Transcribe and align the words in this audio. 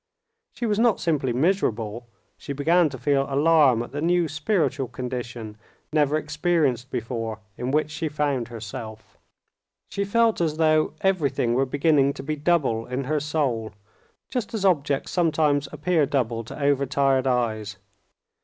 She 0.53 0.65
was 0.65 0.79
not 0.79 0.99
simply 0.99 1.31
miserable, 1.31 2.07
she 2.35 2.53
began 2.53 2.89
to 2.89 2.97
feel 2.97 3.27
alarm 3.31 3.83
at 3.83 3.91
the 3.91 4.01
new 4.01 4.27
spiritual 4.27 4.87
condition, 4.87 5.57
never 5.93 6.17
experienced 6.17 6.89
before, 6.89 7.37
in 7.55 7.69
which 7.69 7.91
she 7.91 8.09
found 8.09 8.47
herself. 8.47 9.19
She 9.89 10.03
felt 10.03 10.41
as 10.41 10.57
though 10.57 10.93
everything 11.01 11.53
were 11.53 11.67
beginning 11.67 12.13
to 12.13 12.23
be 12.23 12.35
double 12.35 12.87
in 12.87 13.03
her 13.03 13.19
soul, 13.19 13.73
just 14.31 14.55
as 14.55 14.65
objects 14.65 15.11
sometimes 15.11 15.69
appear 15.71 16.07
double 16.07 16.43
to 16.45 16.59
over 16.59 16.87
tired 16.87 17.27
eyes. 17.27 17.77